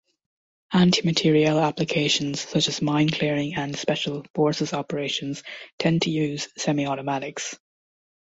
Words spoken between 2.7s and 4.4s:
mine clearing and special